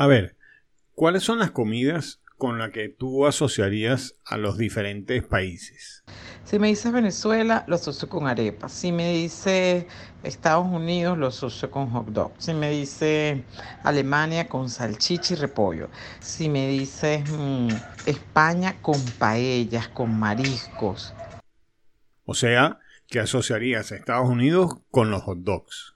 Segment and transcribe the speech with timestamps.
[0.00, 0.34] A ver,
[0.94, 6.04] ¿cuáles son las comidas con las que tú asociarías a los diferentes países?
[6.44, 8.72] Si me dices Venezuela, lo asocio con arepas.
[8.72, 9.84] Si me dices
[10.22, 12.32] Estados Unidos, lo asocio con hot dog.
[12.38, 13.42] Si me dices
[13.82, 15.90] Alemania, con salchicha y repollo.
[16.20, 17.68] Si me dices mm,
[18.06, 21.12] España, con paellas, con mariscos.
[22.24, 25.94] O sea, que asociarías a Estados Unidos con los hot dogs.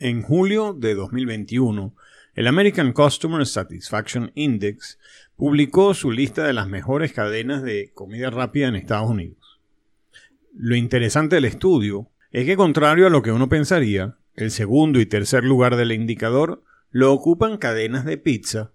[0.00, 1.94] En julio de 2021,
[2.34, 4.98] el American Customer Satisfaction Index
[5.36, 9.60] publicó su lista de las mejores cadenas de comida rápida en Estados Unidos.
[10.54, 15.06] Lo interesante del estudio es que contrario a lo que uno pensaría, el segundo y
[15.06, 18.72] tercer lugar del indicador lo ocupan cadenas de pizza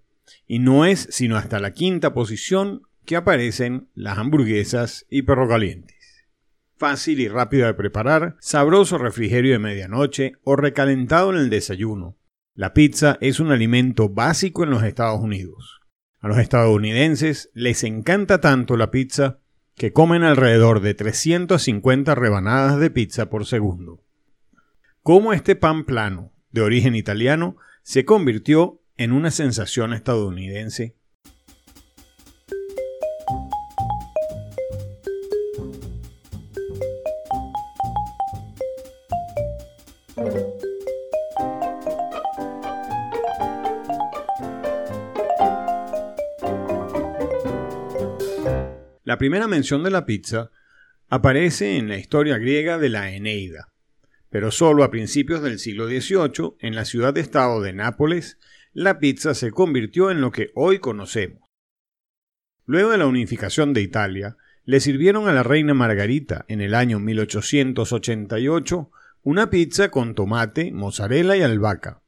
[0.47, 5.95] y no es sino hasta la quinta posición que aparecen las hamburguesas y perro calientes.
[6.77, 12.17] Fácil y rápido de preparar, sabroso refrigerio de medianoche o recalentado en el desayuno.
[12.57, 15.81] La pizza es un alimento básico en los Estados Unidos.
[16.21, 19.39] A los estadounidenses les encanta tanto la pizza
[19.75, 24.01] que comen alrededor de 350 rebanadas de pizza por segundo.
[25.03, 30.95] ¿Cómo este pan plano, de origen italiano, se convirtió en una sensación estadounidense?
[49.05, 50.49] La primera mención de la pizza
[51.09, 53.71] aparece en la historia griega de la Eneida,
[54.31, 58.39] pero solo a principios del siglo XVIII, en la ciudad-estado de Nápoles,
[58.73, 61.47] la pizza se convirtió en lo que hoy conocemos.
[62.65, 66.97] Luego de la unificación de Italia, le sirvieron a la reina Margarita en el año
[66.97, 68.89] 1888
[69.21, 72.01] una pizza con tomate, mozzarella y albahaca.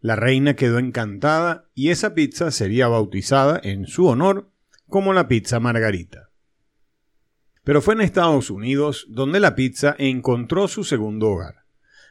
[0.00, 4.50] La reina quedó encantada y esa pizza sería bautizada en su honor
[4.88, 6.29] como la pizza Margarita.
[7.70, 11.66] Pero fue en Estados Unidos donde la pizza encontró su segundo hogar.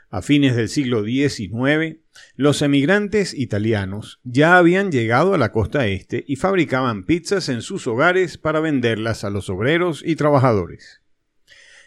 [0.09, 1.97] A fines del siglo XIX,
[2.37, 7.87] los emigrantes italianos ya habían llegado a la costa este y fabricaban pizzas en sus
[7.87, 11.01] hogares para venderlas a los obreros y trabajadores.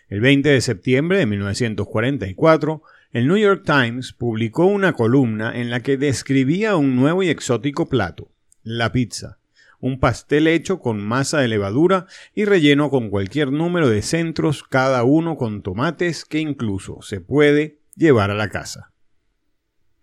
[0.08, 5.80] El 20 de septiembre de 1944, el New York Times publicó una columna en la
[5.80, 8.30] que describía un nuevo y exótico plato,
[8.62, 9.38] la pizza,
[9.82, 15.02] un pastel hecho con masa de levadura y relleno con cualquier número de centros, cada
[15.02, 18.92] uno con tomates que incluso se puede llevar a la casa.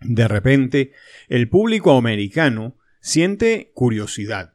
[0.02, 0.92] De repente,
[1.30, 4.54] el público americano siente curiosidad.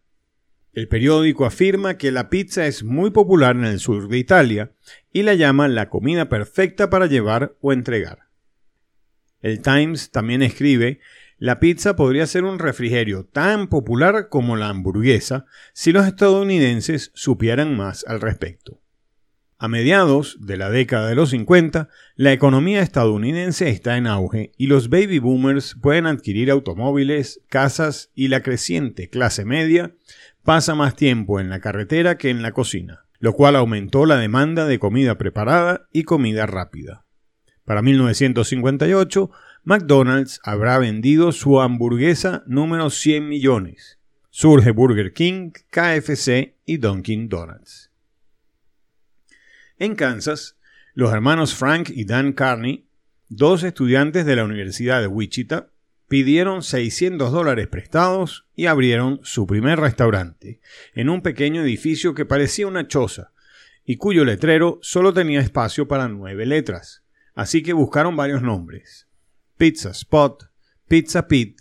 [0.74, 4.72] El periódico afirma que la pizza es muy popular en el sur de Italia
[5.10, 8.28] y la llama la comida perfecta para llevar o entregar.
[9.40, 11.00] El Times también escribe
[11.38, 17.76] la pizza podría ser un refrigerio tan popular como la hamburguesa si los estadounidenses supieran
[17.76, 18.80] más al respecto.
[19.56, 24.66] A mediados de la década de los 50, la economía estadounidense está en auge y
[24.66, 29.94] los baby boomers pueden adquirir automóviles, casas y la creciente clase media
[30.42, 34.66] pasa más tiempo en la carretera que en la cocina, lo cual aumentó la demanda
[34.66, 37.06] de comida preparada y comida rápida.
[37.64, 39.30] Para 1958,
[39.66, 43.98] McDonald's habrá vendido su hamburguesa número 100 millones.
[44.28, 47.90] Surge Burger King, KFC y Dunkin' Donuts.
[49.78, 50.58] En Kansas,
[50.92, 52.86] los hermanos Frank y Dan Carney,
[53.30, 55.70] dos estudiantes de la Universidad de Wichita,
[56.08, 60.60] pidieron 600 dólares prestados y abrieron su primer restaurante,
[60.92, 63.32] en un pequeño edificio que parecía una choza,
[63.86, 67.02] y cuyo letrero solo tenía espacio para nueve letras.
[67.34, 69.08] Así que buscaron varios nombres.
[69.56, 70.50] Pizza Spot,
[70.88, 71.60] Pizza Pit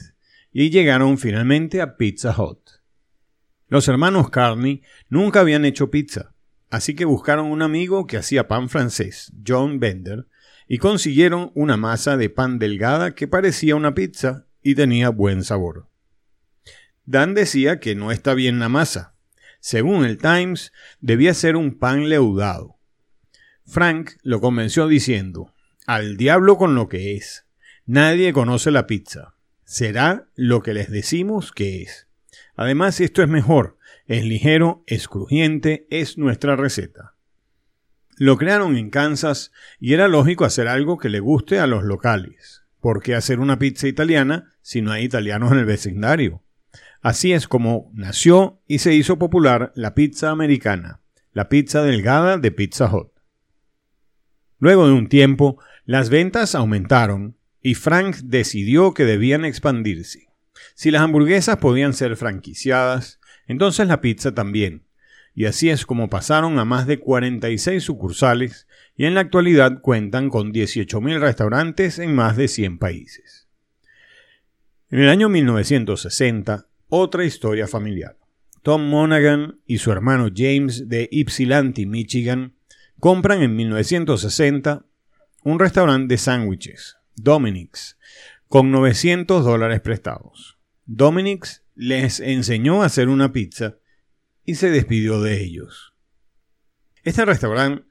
[0.52, 2.60] y llegaron finalmente a Pizza Hut.
[3.68, 6.34] Los hermanos Carney nunca habían hecho pizza,
[6.70, 10.28] así que buscaron un amigo que hacía pan francés, John Bender,
[10.68, 15.88] y consiguieron una masa de pan delgada que parecía una pizza y tenía buen sabor.
[17.06, 19.16] Dan decía que no está bien la masa.
[19.60, 22.80] Según el Times, debía ser un pan leudado.
[23.66, 25.54] Frank lo convenció diciendo,
[25.86, 27.43] al diablo con lo que es.
[27.86, 29.36] Nadie conoce la pizza.
[29.66, 32.08] Será lo que les decimos que es.
[32.56, 33.78] Además, esto es mejor.
[34.06, 37.16] Es ligero, es crujiente, es nuestra receta.
[38.18, 42.64] Lo crearon en Kansas y era lógico hacer algo que le guste a los locales.
[42.80, 46.42] ¿Por qué hacer una pizza italiana si no hay italianos en el vecindario?
[47.02, 51.02] Así es como nació y se hizo popular la pizza americana,
[51.34, 53.12] la pizza delgada de Pizza Hut.
[54.60, 60.28] Luego de un tiempo, las ventas aumentaron y Frank decidió que debían expandirse.
[60.76, 64.84] Si las hamburguesas podían ser franquiciadas, entonces la pizza también.
[65.34, 70.30] Y así es como pasaron a más de 46 sucursales y en la actualidad cuentan
[70.30, 73.48] con 18.000 restaurantes en más de 100 países.
[74.90, 78.18] En el año 1960, otra historia familiar.
[78.62, 82.54] Tom Monaghan y su hermano James de Ypsilanti, Michigan,
[83.00, 84.86] compran en 1960
[85.44, 87.98] un restaurante de sándwiches, Dominic's,
[88.48, 90.58] con 900 dólares prestados.
[90.86, 93.78] Dominic's les enseñó a hacer una pizza
[94.46, 95.94] y se despidió de ellos.
[97.04, 97.86] Este restaurante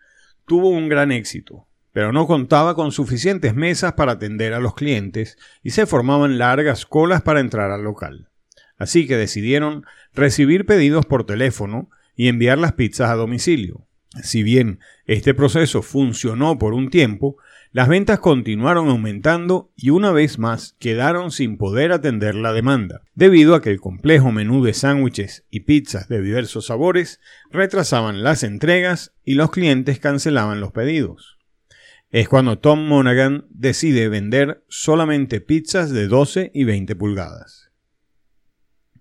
[0.46, 5.36] tuvo un gran éxito, pero no contaba con suficientes mesas para atender a los clientes
[5.62, 8.30] y se formaban largas colas para entrar al local.
[8.76, 13.86] Así que decidieron recibir pedidos por teléfono y enviar las pizzas a domicilio.
[14.20, 17.36] Si bien este proceso funcionó por un tiempo,
[17.70, 23.54] las ventas continuaron aumentando y una vez más quedaron sin poder atender la demanda, debido
[23.54, 27.20] a que el complejo menú de sándwiches y pizzas de diversos sabores
[27.50, 31.38] retrasaban las entregas y los clientes cancelaban los pedidos.
[32.10, 37.70] Es cuando Tom Monaghan decide vender solamente pizzas de 12 y 20 pulgadas.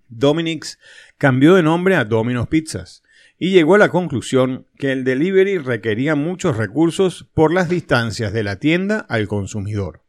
[0.08, 0.78] Dominic's
[1.18, 3.02] cambió de nombre a Domino's Pizzas
[3.44, 8.44] y llegó a la conclusión que el delivery requería muchos recursos por las distancias de
[8.44, 10.04] la tienda al consumidor.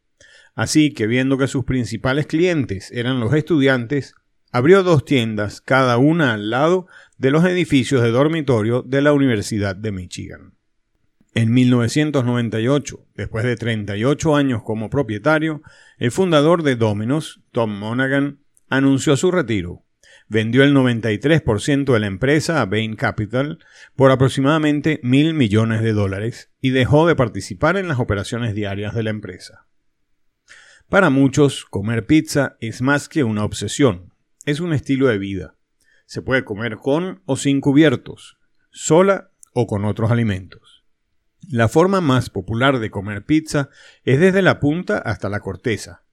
[0.54, 4.14] Así que viendo que sus principales clientes eran los estudiantes,
[4.52, 6.86] abrió dos tiendas, cada una al lado
[7.18, 10.54] de los edificios de dormitorio de la Universidad de Michigan.
[11.34, 15.60] En 1998, después de 38 años como propietario,
[15.98, 18.38] el fundador de Domino's, Tom Monaghan,
[18.68, 19.83] anunció su retiro
[20.28, 23.58] vendió el 93% de la empresa a Bain Capital
[23.94, 29.02] por aproximadamente mil millones de dólares y dejó de participar en las operaciones diarias de
[29.02, 29.66] la empresa.
[30.88, 34.12] Para muchos, comer pizza es más que una obsesión,
[34.44, 35.56] es un estilo de vida.
[36.06, 38.36] Se puede comer con o sin cubiertos,
[38.70, 40.84] sola o con otros alimentos.
[41.48, 43.68] La forma más popular de comer pizza
[44.04, 46.04] es desde la punta hasta la corteza.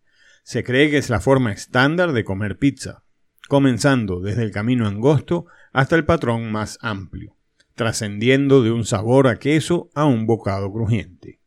[0.43, 3.03] Se cree que es la forma estándar de comer pizza,
[3.51, 7.35] comenzando desde el camino angosto hasta el patrón más amplio,
[7.75, 11.41] trascendiendo de un sabor a queso a un bocado crujiente.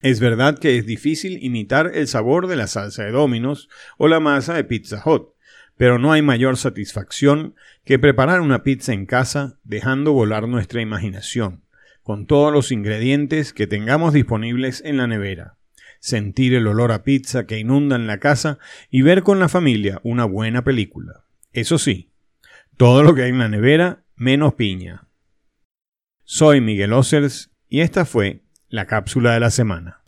[0.00, 3.68] Es verdad que es difícil imitar el sabor de la salsa de Domino's
[3.98, 5.34] o la masa de Pizza Hut,
[5.76, 11.66] pero no hay mayor satisfacción que preparar una pizza en casa dejando volar nuestra imaginación,
[12.02, 15.58] con todos los ingredientes que tengamos disponibles en la nevera
[16.00, 18.58] sentir el olor a pizza que inunda en la casa
[18.90, 21.24] y ver con la familia una buena película.
[21.52, 22.10] Eso sí,
[22.76, 25.06] todo lo que hay en la nevera menos piña.
[26.24, 29.99] Soy Miguel Ossers y esta fue la cápsula de la semana.